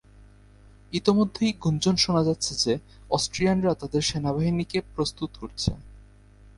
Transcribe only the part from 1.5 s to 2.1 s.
গুঞ্জন